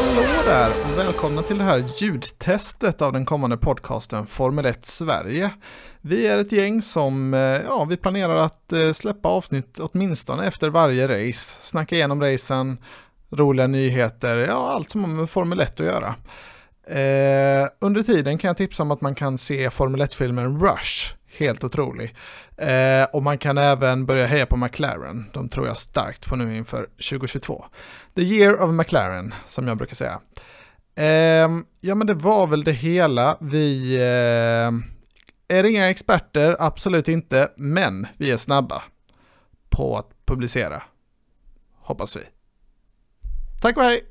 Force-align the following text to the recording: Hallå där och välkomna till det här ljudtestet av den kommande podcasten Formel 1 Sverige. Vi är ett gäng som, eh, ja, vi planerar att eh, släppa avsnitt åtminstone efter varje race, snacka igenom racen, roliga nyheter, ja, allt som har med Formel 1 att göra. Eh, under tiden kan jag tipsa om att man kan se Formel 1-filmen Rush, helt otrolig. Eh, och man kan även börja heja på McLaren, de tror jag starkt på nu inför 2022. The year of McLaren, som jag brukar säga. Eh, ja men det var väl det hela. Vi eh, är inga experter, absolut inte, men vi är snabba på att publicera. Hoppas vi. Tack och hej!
Hallå 0.00 0.42
där 0.44 0.70
och 0.92 0.98
välkomna 0.98 1.42
till 1.42 1.58
det 1.58 1.64
här 1.64 1.84
ljudtestet 1.96 3.02
av 3.02 3.12
den 3.12 3.24
kommande 3.24 3.56
podcasten 3.56 4.26
Formel 4.26 4.66
1 4.66 4.86
Sverige. 4.86 5.50
Vi 6.00 6.26
är 6.26 6.38
ett 6.38 6.52
gäng 6.52 6.82
som, 6.82 7.34
eh, 7.34 7.40
ja, 7.40 7.84
vi 7.84 7.96
planerar 7.96 8.36
att 8.36 8.72
eh, 8.72 8.92
släppa 8.92 9.28
avsnitt 9.28 9.80
åtminstone 9.80 10.46
efter 10.46 10.68
varje 10.68 11.08
race, 11.08 11.56
snacka 11.60 11.94
igenom 11.94 12.20
racen, 12.20 12.78
roliga 13.30 13.66
nyheter, 13.66 14.38
ja, 14.38 14.70
allt 14.70 14.90
som 14.90 15.04
har 15.04 15.10
med 15.10 15.30
Formel 15.30 15.60
1 15.60 15.80
att 15.80 15.86
göra. 15.86 16.14
Eh, 16.86 17.68
under 17.80 18.02
tiden 18.02 18.38
kan 18.38 18.48
jag 18.48 18.56
tipsa 18.56 18.82
om 18.82 18.90
att 18.90 19.00
man 19.00 19.14
kan 19.14 19.38
se 19.38 19.70
Formel 19.70 20.00
1-filmen 20.00 20.60
Rush, 20.60 21.14
helt 21.38 21.64
otrolig. 21.64 22.14
Eh, 22.56 23.04
och 23.12 23.22
man 23.22 23.38
kan 23.38 23.58
även 23.58 24.06
börja 24.06 24.26
heja 24.26 24.46
på 24.46 24.56
McLaren, 24.56 25.30
de 25.32 25.48
tror 25.48 25.66
jag 25.66 25.76
starkt 25.76 26.26
på 26.26 26.36
nu 26.36 26.56
inför 26.56 26.86
2022. 27.10 27.64
The 28.14 28.22
year 28.22 28.60
of 28.60 28.74
McLaren, 28.74 29.34
som 29.46 29.68
jag 29.68 29.76
brukar 29.76 29.94
säga. 29.94 30.20
Eh, 30.94 31.50
ja 31.80 31.94
men 31.94 32.06
det 32.06 32.14
var 32.14 32.46
väl 32.46 32.64
det 32.64 32.72
hela. 32.72 33.36
Vi 33.40 33.94
eh, 33.96 35.56
är 35.58 35.64
inga 35.64 35.90
experter, 35.90 36.56
absolut 36.58 37.08
inte, 37.08 37.50
men 37.56 38.06
vi 38.16 38.30
är 38.30 38.36
snabba 38.36 38.82
på 39.68 39.98
att 39.98 40.10
publicera. 40.26 40.82
Hoppas 41.78 42.16
vi. 42.16 42.20
Tack 43.60 43.76
och 43.76 43.82
hej! 43.82 44.09